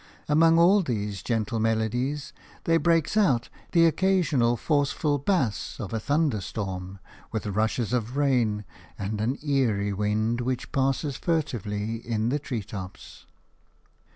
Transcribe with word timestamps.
Among 0.27 0.57
all 0.57 0.81
these 0.81 1.21
gentle 1.21 1.59
melodies 1.59 2.33
there 2.63 2.79
breaks 2.79 3.15
out 3.15 3.49
the 3.71 3.85
occasional 3.85 4.57
forceful 4.57 5.19
bass 5.19 5.79
of 5.79 5.93
a 5.93 5.99
thunderstorm, 5.99 6.97
with 7.31 7.45
rushes 7.45 7.93
of 7.93 8.17
rain 8.17 8.65
and 8.97 9.21
an 9.21 9.37
eerie 9.45 9.93
wind 9.93 10.41
which 10.41 10.71
passes 10.71 11.17
furtively 11.17 11.97
in 11.97 12.29
the 12.29 12.39
tree 12.39 12.63
tops. 12.63 13.27